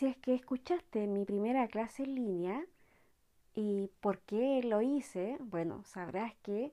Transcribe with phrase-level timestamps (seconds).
[0.00, 2.64] Si es que escuchaste mi primera clase en línea
[3.54, 6.72] y por qué lo hice, bueno, sabrás que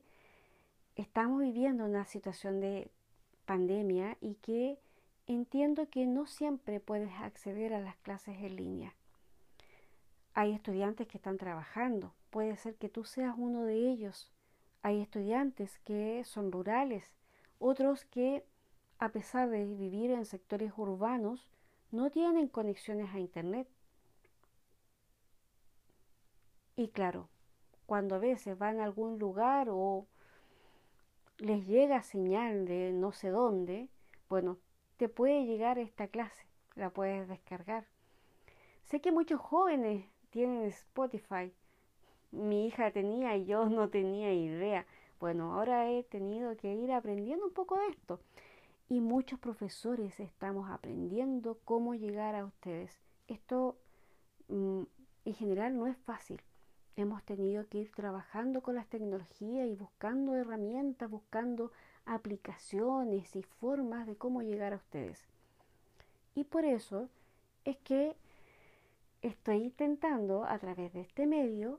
[0.96, 2.90] estamos viviendo una situación de
[3.44, 4.78] pandemia y que
[5.26, 8.94] entiendo que no siempre puedes acceder a las clases en línea.
[10.32, 14.32] Hay estudiantes que están trabajando, puede ser que tú seas uno de ellos.
[14.80, 17.12] Hay estudiantes que son rurales,
[17.58, 18.46] otros que,
[18.98, 21.46] a pesar de vivir en sectores urbanos,
[21.90, 23.68] no tienen conexiones a Internet.
[26.76, 27.28] Y claro,
[27.86, 30.06] cuando a veces van a algún lugar o
[31.38, 33.88] les llega señal de no sé dónde,
[34.28, 34.58] bueno,
[34.96, 37.86] te puede llegar esta clase, la puedes descargar.
[38.84, 41.52] Sé que muchos jóvenes tienen Spotify.
[42.30, 44.86] Mi hija tenía y yo no tenía idea.
[45.20, 48.20] Bueno, ahora he tenido que ir aprendiendo un poco de esto.
[48.90, 52.98] Y muchos profesores estamos aprendiendo cómo llegar a ustedes.
[53.26, 53.76] Esto
[54.48, 54.82] mm,
[55.26, 56.40] en general no es fácil.
[56.96, 61.70] Hemos tenido que ir trabajando con las tecnologías y buscando herramientas, buscando
[62.06, 65.28] aplicaciones y formas de cómo llegar a ustedes.
[66.34, 67.10] Y por eso
[67.66, 68.16] es que
[69.20, 71.78] estoy intentando a través de este medio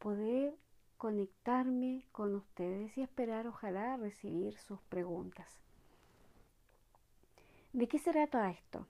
[0.00, 0.56] poder
[0.96, 5.67] conectarme con ustedes y esperar ojalá recibir sus preguntas.
[7.78, 8.88] ¿De qué se trata esto?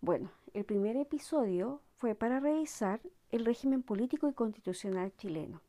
[0.00, 5.60] Bueno, el primer episodio fue para revisar el régimen político y constitucional chileno.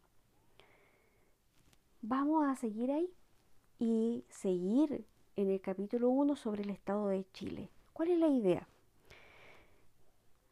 [2.02, 3.14] Vamos a seguir ahí
[3.78, 7.69] y seguir en el capítulo 1 sobre el Estado de Chile.
[7.94, 8.67] ¿Cuál es la idea?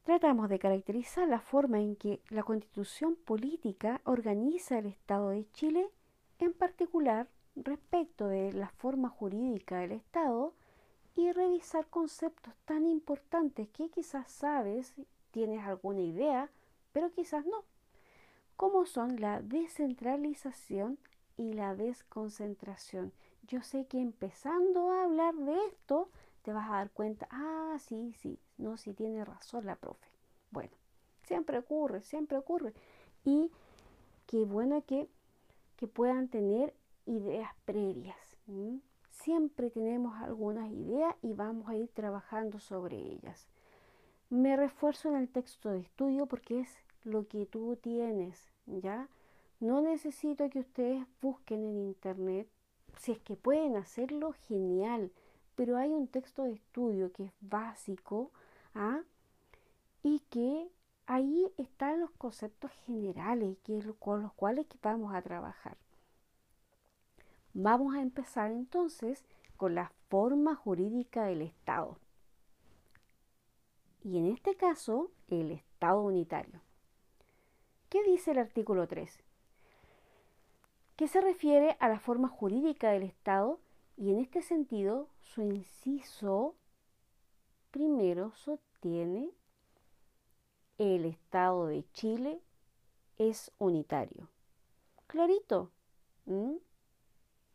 [0.04, 5.90] tratamos de caracterizar la forma en que la constitución política organiza el Estado de Chile,
[6.38, 10.54] en particular respecto de la forma jurídica del Estado,
[11.16, 14.94] y revisar conceptos tan importantes que quizás sabes,
[15.32, 16.50] tienes alguna idea,
[16.92, 17.64] pero quizás no,
[18.56, 20.98] como son la descentralización
[21.38, 23.14] y la desconcentración.
[23.48, 26.10] Yo sé que empezando a hablar de esto,
[26.44, 30.08] te vas a dar cuenta, ah, sí, sí, no, sí tiene razón la profe.
[30.52, 30.72] Bueno,
[31.24, 32.74] siempre ocurre, siempre ocurre.
[33.24, 33.52] Y
[34.28, 35.08] qué bueno que,
[35.78, 36.74] que puedan tener
[37.06, 38.18] ideas previas.
[39.24, 43.48] Siempre tenemos algunas ideas y vamos a ir trabajando sobre ellas.
[44.30, 49.08] Me refuerzo en el texto de estudio porque es lo que tú tienes, ¿ya?
[49.60, 52.48] No necesito que ustedes busquen en internet.
[52.98, 55.12] Si es que pueden hacerlo, genial
[55.60, 58.32] pero hay un texto de estudio que es básico
[58.76, 59.02] ¿ah?
[60.02, 60.70] y que
[61.06, 65.76] ahí están los conceptos generales que, con los cuales vamos a trabajar.
[67.62, 69.26] Vamos a empezar entonces
[69.58, 71.98] con la forma jurídica del Estado.
[74.02, 76.62] Y en este caso, el Estado unitario.
[77.90, 79.20] ¿Qué dice el artículo 3?
[80.96, 83.60] Que se refiere a la forma jurídica del Estado
[83.98, 86.56] y en este sentido, su inciso
[87.72, 89.32] primero sostiene
[90.78, 92.40] el Estado de Chile
[93.18, 94.30] es unitario.
[95.08, 95.72] Clarito.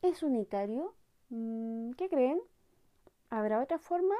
[0.04, 0.92] ¿Es unitario?
[1.30, 2.38] Mm, ¿Qué creen?
[3.30, 4.14] ¿Habrá otra forma?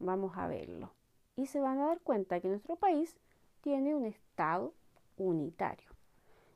[0.00, 0.90] Vamos a verlo.
[1.36, 3.16] Y se van a dar cuenta que nuestro país
[3.60, 4.74] tiene un Estado
[5.18, 5.88] unitario.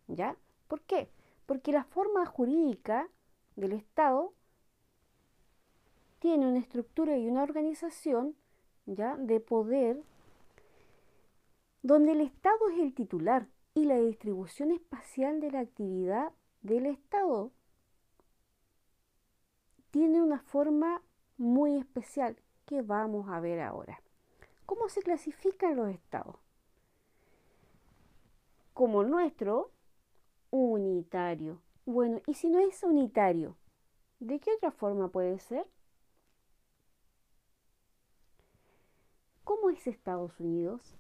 [0.08, 0.36] ¿Ya?
[0.66, 1.08] ¿Por qué?
[1.46, 3.08] Porque la forma jurídica
[3.54, 4.32] del Estado
[6.18, 8.34] tiene una estructura y una organización
[8.86, 10.02] ya de poder
[11.82, 16.32] donde el Estado es el titular y la distribución espacial de la actividad
[16.62, 17.52] del Estado
[19.90, 21.02] tiene una forma
[21.36, 22.36] muy especial
[22.66, 24.00] que vamos a ver ahora.
[24.66, 26.36] ¿Cómo se clasifican los estados?
[28.72, 29.72] Como nuestro,
[30.50, 31.60] unitario.
[31.86, 33.56] Bueno, y si no es unitario,
[34.20, 35.66] ¿de qué otra forma puede ser?
[39.42, 40.96] ¿Cómo es Estados Unidos?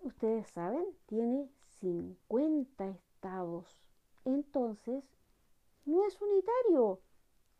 [0.00, 1.50] Ustedes saben, tiene
[1.80, 3.66] 50 estados.
[4.24, 5.04] Entonces,
[5.86, 7.00] no es unitario.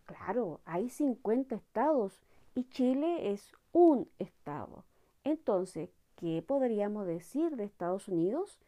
[0.05, 2.21] Claro, hay 50 estados
[2.55, 4.85] y Chile es un estado.
[5.25, 8.59] Entonces, ¿qué podríamos decir de Estados Unidos?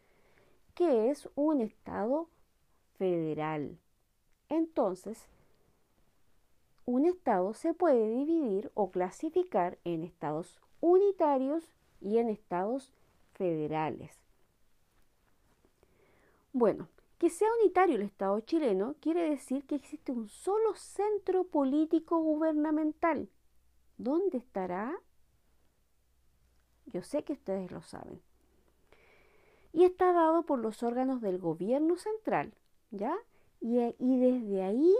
[0.74, 2.28] Que es un estado
[2.98, 3.78] federal.
[4.48, 5.28] Entonces,
[6.84, 11.64] un estado se puede dividir o clasificar en estados unitarios
[12.00, 12.92] y en estados
[13.34, 14.16] federales.
[16.52, 22.18] Bueno, que sea unitario el Estado chileno quiere decir que existe un solo centro político
[22.18, 23.28] gubernamental.
[23.96, 24.96] ¿Dónde estará?
[26.86, 28.22] Yo sé que ustedes lo saben.
[29.72, 32.54] Y está dado por los órganos del gobierno central,
[32.90, 33.14] ¿ya?
[33.60, 34.94] Y, desde ahí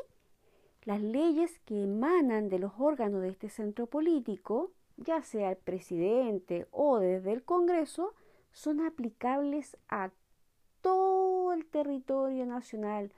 [0.84, 6.66] las leyes que emanan de los órganos de este centro político, ya sea el presidente
[6.72, 8.14] o desde el Congreso,
[8.52, 10.10] son aplicables a
[10.88, 13.12] todo el territorio nacional,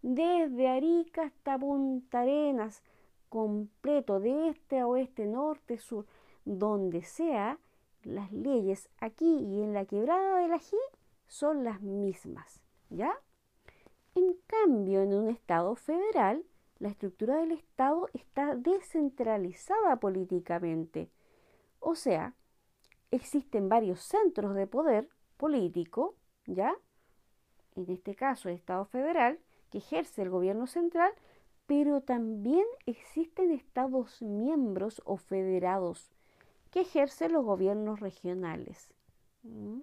[0.00, 2.84] desde Arica hasta Punta Arenas,
[3.28, 6.06] completo, de este a oeste, norte, sur,
[6.44, 7.58] donde sea,
[8.04, 10.78] las leyes aquí y en la quebrada del ají
[11.26, 13.12] son las mismas, ¿ya?
[14.14, 16.44] En cambio, en un Estado federal,
[16.78, 21.10] la estructura del Estado está descentralizada políticamente.
[21.80, 22.36] O sea,
[23.10, 26.14] existen varios centros de poder político,
[26.46, 26.72] ¿ya?
[27.76, 29.38] En este caso, el Estado federal,
[29.70, 31.12] que ejerce el gobierno central,
[31.66, 36.10] pero también existen estados miembros o federados
[36.70, 38.88] que ejercen los gobiernos regionales.
[39.42, 39.80] ¿Mm?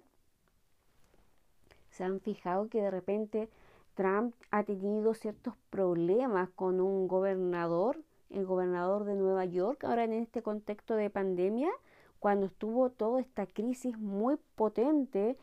[1.90, 3.48] ¿Se han fijado que de repente
[3.94, 10.12] Trump ha tenido ciertos problemas con un gobernador, el gobernador de Nueva York, ahora en
[10.12, 11.70] este contexto de pandemia,
[12.18, 15.36] cuando estuvo toda esta crisis muy potente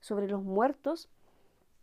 [0.00, 1.08] sobre los muertos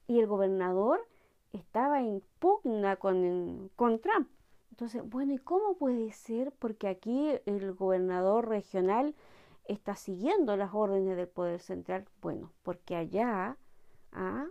[0.07, 1.07] y el gobernador
[1.53, 4.27] estaba en pugna con, con Trump.
[4.71, 6.51] Entonces, bueno, ¿y cómo puede ser?
[6.51, 9.13] Porque aquí el gobernador regional
[9.65, 12.05] está siguiendo las órdenes del poder central.
[12.21, 13.57] Bueno, porque allá
[14.11, 14.47] ¿ah?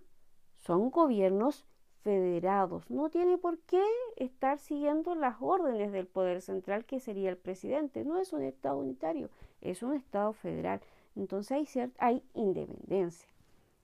[0.58, 1.66] son gobiernos
[2.02, 2.90] federados.
[2.90, 3.82] No tiene por qué
[4.16, 8.05] estar siguiendo las órdenes del poder central, que sería el presidente.
[8.05, 10.81] No es un Estado unitario, es un Estado federal.
[11.16, 13.28] Entonces hay, hay independencia.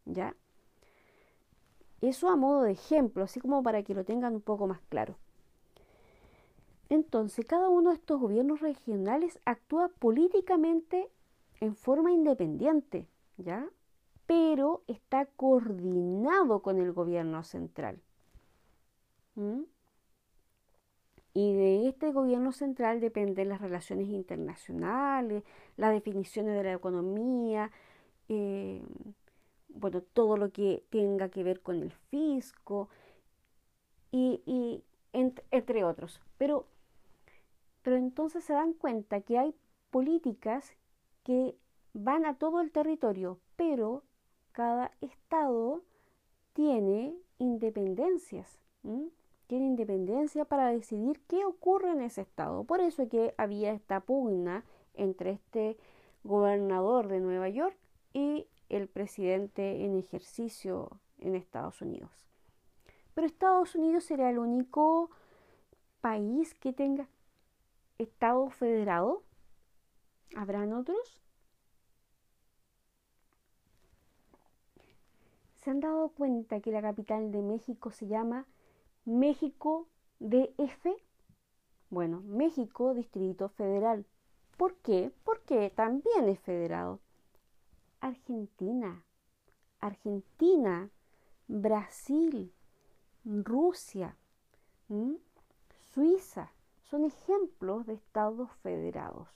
[0.04, 0.34] ¿Ya?
[2.00, 5.16] Eso a modo de ejemplo, así como para que lo tengan un poco más claro.
[6.88, 11.10] Entonces, cada uno de estos gobiernos regionales actúa políticamente
[11.60, 13.06] en forma independiente,
[13.36, 13.68] ¿ya?
[14.26, 18.00] Pero está coordinado con el gobierno central.
[21.34, 25.44] Y de este gobierno central dependen las relaciones internacionales,
[25.76, 27.70] las definiciones de la economía,
[28.28, 28.82] eh,
[29.68, 32.88] bueno, todo lo que tenga que ver con el fisco
[34.10, 34.82] y,
[35.12, 36.20] entre otros.
[36.38, 36.66] Pero,
[37.82, 39.54] pero entonces se dan cuenta que hay
[39.90, 40.74] políticas
[41.24, 41.56] que
[41.92, 44.02] van a todo el territorio, pero
[44.52, 45.82] cada estado
[46.52, 48.58] tiene independencias,
[49.46, 52.64] tiene independencia para decidir qué ocurre en ese estado.
[52.64, 54.64] Por eso es que había esta pugna
[54.94, 55.76] entre este
[56.24, 57.76] gobernador de Nueva York
[58.68, 62.10] el presidente en ejercicio en Estados Unidos.
[63.14, 65.10] Pero Estados Unidos será el único
[66.00, 67.08] país que tenga
[67.98, 69.24] Estado federado.
[70.36, 71.20] ¿Habrán otros?
[75.56, 78.46] ¿Se han dado cuenta que la capital de México se llama
[79.04, 79.88] México
[80.20, 80.86] DF?
[81.90, 84.06] Bueno, México Distrito Federal.
[84.56, 85.12] ¿Por qué?
[85.24, 87.00] Porque también es federado.
[88.00, 89.04] Argentina,
[89.80, 90.90] Argentina,
[91.46, 92.52] Brasil,
[93.24, 94.16] Rusia,
[95.92, 96.52] Suiza,
[96.90, 99.28] son ejemplos de estados federados.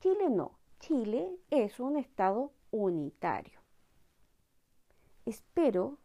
[0.00, 3.58] Chile no, Chile es un estado unitario.
[5.24, 5.98] Espero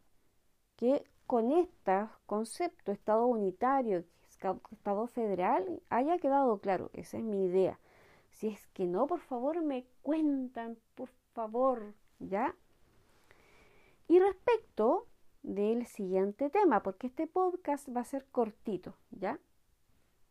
[0.77, 4.03] que con este concepto estado unitario,
[4.71, 7.77] estado federal, haya quedado claro, esa es mi idea.
[8.39, 12.55] Si es que no, por favor me cuentan, por favor, ¿ya?
[14.08, 15.08] Y respecto
[15.43, 19.41] del siguiente tema, porque este podcast va a ser cortito, ¿ya?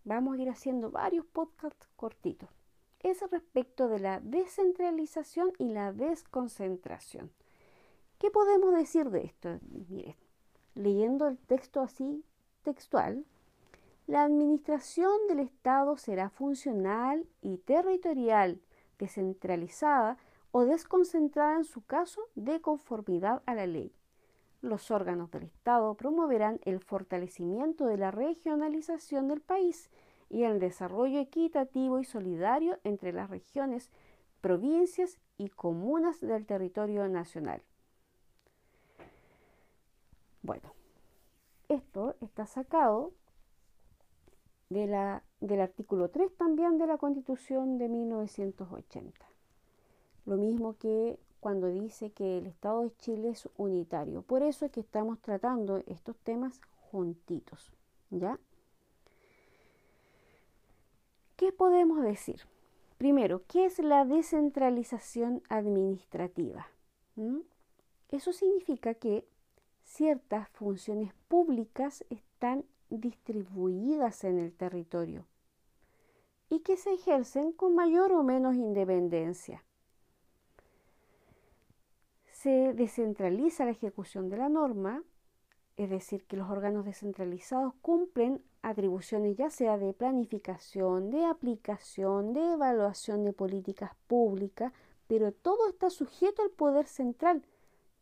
[0.05, 2.49] Vamos a ir haciendo varios podcasts cortitos.
[3.01, 7.31] Es respecto de la descentralización y la desconcentración.
[8.19, 9.59] ¿Qué podemos decir de esto?
[9.91, 10.17] Miren,
[10.75, 12.25] leyendo el texto así
[12.63, 13.27] textual,
[14.09, 18.59] la administración del Estado será funcional y territorial,
[18.99, 20.17] descentralizada
[20.51, 23.93] o desconcentrada en su caso de conformidad a la ley.
[24.63, 29.91] Los órganos del Estado promoverán el fortalecimiento de la regionalización del país
[30.31, 33.91] y el desarrollo equitativo y solidario entre las regiones,
[34.41, 37.63] provincias y comunas del territorio nacional.
[40.41, 40.73] Bueno,
[41.69, 43.13] esto está sacado
[44.71, 49.27] del artículo 3 también de la Constitución de 1980.
[50.27, 54.23] Lo mismo que cuando dice que el Estado de Chile es unitario.
[54.23, 56.61] Por eso es que estamos tratando estos temas
[56.91, 57.73] juntitos,
[58.11, 58.39] ¿ya?
[61.37, 62.41] ¿Qué ¿Qué podemos decir?
[62.99, 66.67] Primero, ¿qué es la descentralización administrativa?
[67.15, 67.39] ¿Mm?
[68.09, 69.25] Eso significa que
[69.85, 75.27] ciertas funciones públicas están distribuidas en el territorio
[76.51, 79.63] y que se ejercen con mayor o menos independencia.
[82.33, 85.03] Se descentraliza la ejecución de la norma,
[85.77, 92.53] es decir, que los órganos descentralizados cumplen atribuciones ya sea de planificación, de aplicación, de
[92.53, 94.73] evaluación de políticas públicas,
[95.07, 97.43] pero todo está sujeto al poder central,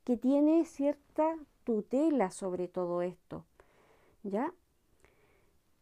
[0.05, 3.45] que tiene cierta tutela sobre todo esto,
[4.23, 4.53] ¿ya?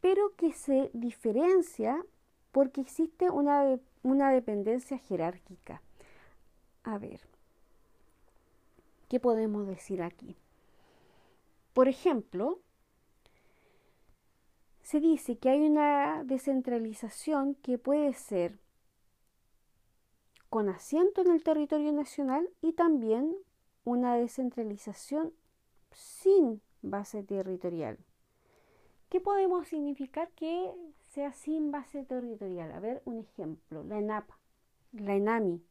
[0.04, 2.04] Pero que se diferencia
[2.52, 5.80] porque existe una, una dependencia jerárquica.
[6.82, 7.22] A ver,
[9.08, 10.36] ¿qué podemos decir aquí?
[11.72, 12.58] Por ejemplo,
[14.82, 18.58] se dice que hay una descentralización que puede ser
[20.50, 23.34] con asiento en el territorio nacional y también
[23.84, 25.32] una descentralización
[25.92, 27.96] sin base territorial.
[29.14, 30.72] ¿Qué podemos significar que
[31.06, 32.72] sea sin base territorial?
[32.72, 34.28] A ver, un ejemplo, la ENAP,
[34.90, 35.62] la ENAMI.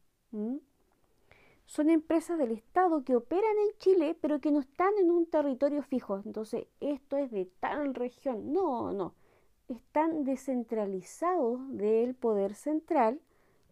[1.66, 5.84] Son empresas del Estado que operan en Chile, pero que no están en un territorio
[5.84, 6.22] fijo.
[6.24, 8.54] Entonces, esto es de tal región.
[8.54, 9.14] No, no.
[9.68, 13.20] Están descentralizados del poder central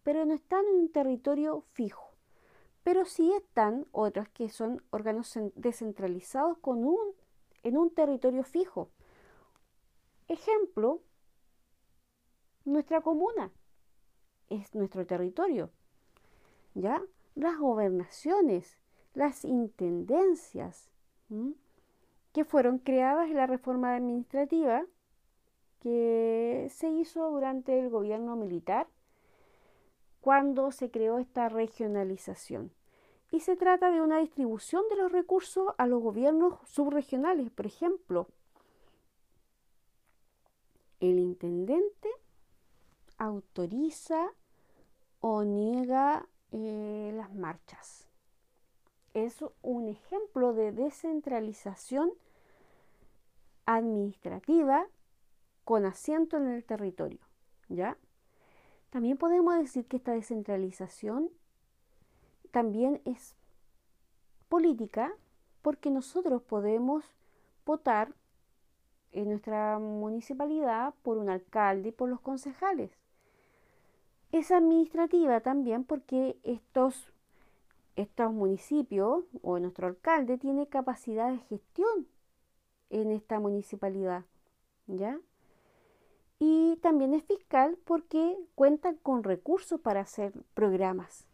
[0.03, 2.11] pero no están en un territorio fijo.
[2.83, 6.99] Pero sí están otras que son órganos descentralizados con un,
[7.63, 8.89] en un territorio fijo.
[10.31, 11.01] Ejemplo,
[12.63, 13.51] nuestra comuna
[14.47, 15.71] es nuestro territorio.
[16.73, 17.03] ¿Ya?
[17.35, 18.79] Las gobernaciones,
[19.13, 20.89] las intendencias,
[22.31, 24.85] que fueron creadas en la reforma administrativa
[25.81, 28.87] que se hizo durante el gobierno militar
[30.21, 32.71] cuando se creó esta regionalización.
[33.31, 37.51] Y se trata de una distribución de los recursos a los gobiernos subregionales.
[37.51, 38.29] Por ejemplo,
[41.01, 42.09] el intendente
[43.17, 44.29] autoriza
[45.19, 48.07] o niega eh, las marchas.
[49.13, 52.11] Es un ejemplo de descentralización
[53.65, 54.87] administrativa
[55.65, 57.19] con asiento en el territorio,
[57.67, 57.97] ¿ya?
[58.89, 61.29] También podemos decir que esta descentralización
[62.51, 63.35] también es
[64.49, 65.13] política
[65.61, 67.05] porque nosotros podemos
[67.65, 68.13] votar
[69.11, 72.91] en nuestra municipalidad por un alcalde y por los concejales.
[74.31, 77.11] Es administrativa también porque estos,
[77.95, 82.07] estos municipios o nuestro alcalde tiene capacidad de gestión
[82.89, 84.25] en esta municipalidad.
[84.87, 85.19] ¿Ya?
[86.43, 91.27] y también es fiscal porque cuentan con recursos para hacer programas.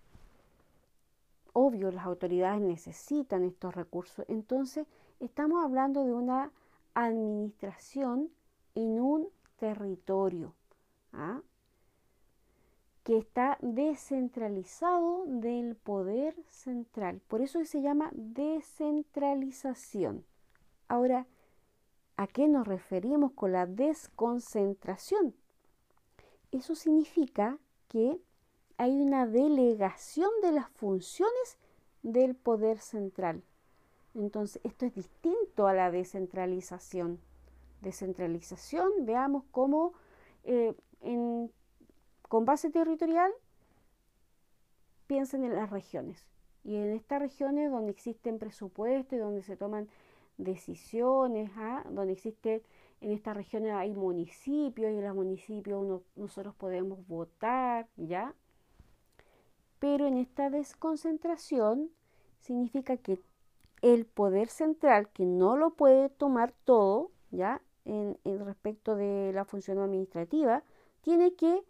[1.53, 4.25] Obvio, las autoridades necesitan estos recursos.
[4.27, 4.85] Entonces,
[5.21, 6.51] estamos hablando de una
[7.05, 8.29] administración
[8.75, 10.53] en un territorio
[11.13, 11.41] ¿ah?
[13.03, 17.21] que está descentralizado del poder central.
[17.27, 20.23] Por eso se llama descentralización.
[20.87, 21.25] Ahora,
[22.19, 25.35] ¿A qué nos referimos con la desconcentración?
[26.51, 28.19] Eso significa que
[28.77, 31.59] hay una delegación de las funciones
[32.01, 33.43] del poder central.
[34.17, 37.19] Entonces, esto es distinto a la descentralización.
[37.81, 39.93] Descentralización, veamos cómo
[40.43, 40.73] eh,
[42.27, 43.31] con base territorial
[45.05, 46.25] piensen en las regiones.
[46.63, 49.87] Y en estas regiones donde existen presupuestos, donde se toman
[50.37, 51.83] decisiones, ¿ah?
[51.89, 52.63] donde existe
[53.01, 58.33] en estas regiones hay municipios y en los municipios nosotros podemos votar, ¿ya?
[59.77, 61.91] Pero en esta desconcentración
[62.39, 63.19] significa que
[63.81, 67.61] el poder central, que no lo puede tomar todo, ¿ya?
[67.85, 70.63] En, respecto de la función administrativa,
[71.01, 71.63] tiene que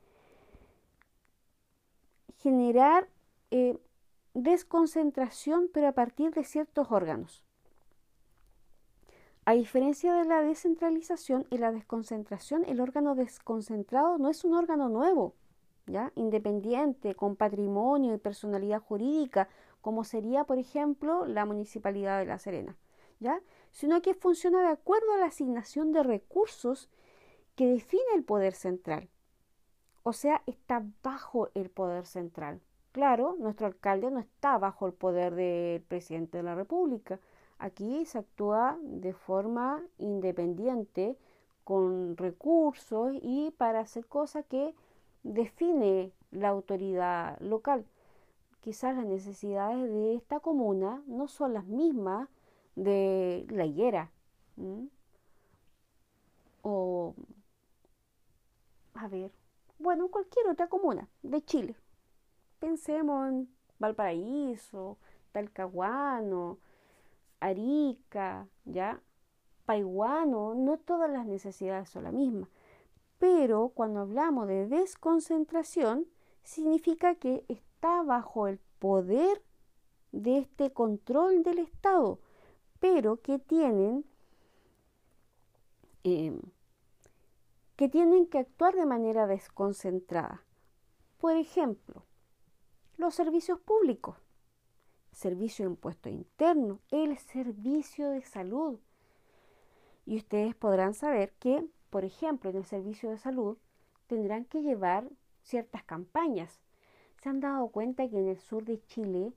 [2.39, 3.07] generar
[3.51, 3.77] eh,
[4.33, 7.43] desconcentración, pero a partir de ciertos órganos.
[9.45, 14.89] A diferencia de la descentralización y la desconcentración, el órgano desconcentrado no es un órgano
[14.89, 15.35] nuevo,
[15.85, 16.11] ¿ya?
[16.15, 19.47] independiente, con patrimonio y personalidad jurídica,
[19.87, 22.75] como sería, por ejemplo, la Municipalidad de La Serena,
[23.21, 23.39] ¿ya?
[23.71, 26.89] sino que funciona de acuerdo a la asignación de recursos
[27.55, 29.07] que define el poder central.
[30.03, 32.59] O sea, está bajo el poder central.
[32.91, 37.21] Claro, nuestro alcalde no está bajo el poder del presidente de la República,
[37.57, 41.17] Aquí se actúa de forma independiente,
[41.63, 44.75] con recursos y para hacer cosas que
[45.23, 47.85] define la autoridad local.
[48.67, 52.27] Quizás las necesidades de esta comuna no son las mismas
[52.75, 54.11] de la higuera.
[56.63, 57.15] O,
[58.93, 59.31] a ver,
[59.79, 61.77] bueno, cualquier otra comuna de Chile.
[62.59, 64.97] Pensemos en Valparaíso,
[65.31, 66.57] Talcahuano,
[67.39, 68.99] Arica, ¿ya?
[69.65, 72.49] Paiguano, no todas las necesidades son las mismas.
[73.17, 76.05] Pero cuando hablamos de desconcentración,
[76.43, 77.45] significa que
[77.77, 79.43] está bajo el poder
[80.11, 82.19] de este control del Estado,
[82.79, 84.03] pero que tienen,
[86.03, 86.41] em,
[87.75, 90.43] que tienen que actuar de manera desconcentrada.
[91.19, 92.03] Por ejemplo,
[92.97, 94.17] los servicios públicos,
[95.11, 98.79] servicio de impuesto interno, el servicio de salud.
[100.03, 103.55] Y ustedes podrán saber que, por ejemplo, en el servicio de salud
[104.07, 105.07] tendrán que llevar
[105.43, 106.59] ciertas campañas.
[107.21, 109.33] Se han dado cuenta que en el sur de Chile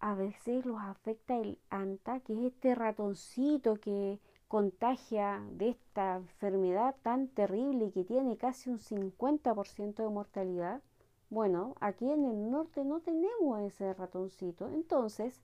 [0.00, 6.94] a veces los afecta el ANTA, que es este ratoncito que contagia de esta enfermedad
[7.02, 10.82] tan terrible que tiene casi un 50% de mortalidad.
[11.30, 14.68] Bueno, aquí en el norte no tenemos ese ratoncito.
[14.68, 15.40] Entonces,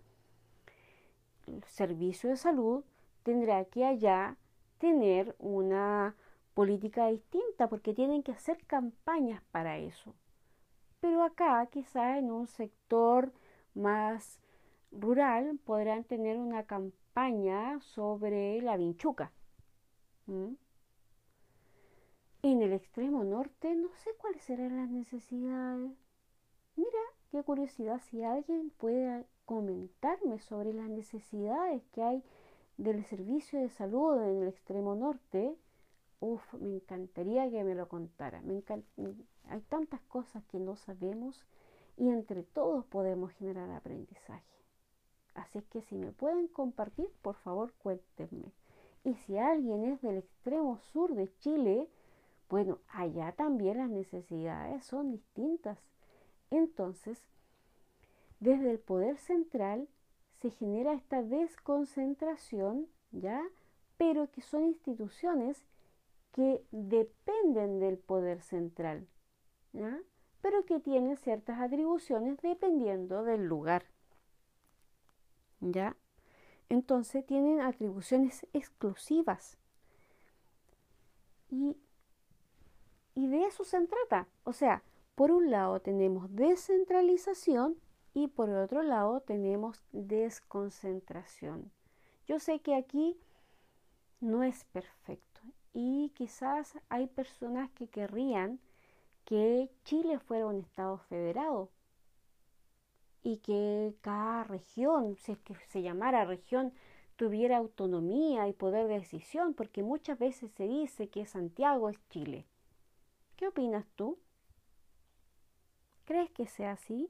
[1.47, 2.85] el servicio de salud
[3.23, 4.37] tendrá que allá
[4.79, 6.15] tener una
[6.55, 10.15] política distinta porque tienen que hacer campañas para eso.
[11.01, 13.33] Pero acá, quizá en un sector
[13.75, 14.41] más
[14.91, 19.33] rural, podrán tener una campaña sobre la vinchuca.
[22.43, 25.93] En el extremo norte no sé cuáles serán las necesidades.
[26.77, 27.01] Mira,
[27.31, 32.23] qué curiosidad si alguien puede comentarme sobre las necesidades que hay
[32.77, 35.57] del servicio de salud en el extremo norte.
[36.21, 38.43] Uf, me encantaría que me lo contara.
[39.49, 41.45] Hay tantas cosas que no sabemos
[41.97, 44.45] y entre todos podemos generar aprendizaje.
[45.35, 48.53] Así es que si me pueden compartir, por favor cuéntenme.
[49.05, 51.89] Y si alguien es del extremo sur de Chile,
[52.49, 55.79] bueno, allá también las necesidades son distintas.
[56.51, 57.23] Entonces,
[58.41, 59.89] desde el poder central
[60.41, 63.43] se genera esta desconcentración, ¿ya?
[63.97, 65.65] Pero que son instituciones
[66.39, 69.09] que dependen del poder central.
[70.41, 73.87] Pero que tienen ciertas atribuciones dependiendo del lugar,
[75.59, 75.97] ¿ya?
[76.69, 79.59] Entonces tienen atribuciones exclusivas.
[81.51, 81.77] Y
[83.19, 84.29] y de eso se trata.
[84.45, 84.85] O sea,
[85.17, 87.77] por un lado tenemos descentralización
[88.15, 91.73] y por otro lado tenemos desconcentración.
[92.29, 93.19] Yo sé que aquí
[94.21, 95.28] no es perfecto
[95.81, 98.59] y quizás hay personas que querrían
[99.25, 101.71] que Chile fuera un estado federado
[103.23, 106.73] y que cada región, si es que se llamara región,
[107.15, 112.45] tuviera autonomía y poder de decisión, porque muchas veces se dice que Santiago es Chile.
[113.37, 114.19] ¿Qué opinas tú?
[116.07, 117.09] ¿Crees que sea así?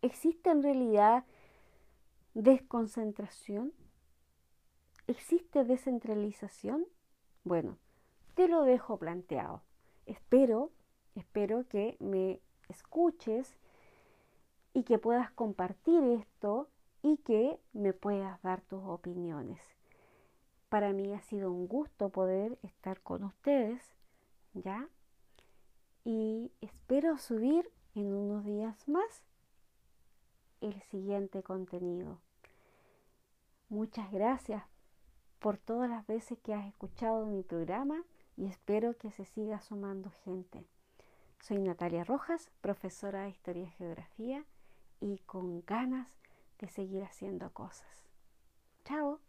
[0.00, 1.26] ¿Existe en realidad
[2.32, 3.74] desconcentración?
[5.06, 6.86] ¿Existe descentralización?
[7.48, 7.78] Bueno,
[8.34, 9.62] te lo dejo planteado.
[10.04, 10.70] Espero,
[11.14, 13.56] espero que me escuches
[14.74, 16.68] y que puedas compartir esto
[17.00, 19.62] y que me puedas dar tus opiniones.
[20.68, 23.94] Para mí ha sido un gusto poder estar con ustedes
[24.52, 24.86] ¿ya?
[26.04, 29.22] Y espero subir en unos días más
[30.60, 32.20] el siguiente contenido.
[33.70, 34.64] Muchas gracias
[35.38, 38.02] por todas las veces que has escuchado mi programa
[38.36, 40.64] y espero que se siga sumando gente.
[41.40, 44.44] Soy Natalia Rojas, profesora de Historia y Geografía
[45.00, 46.08] y con ganas
[46.58, 48.08] de seguir haciendo cosas.
[48.84, 49.20] Chao.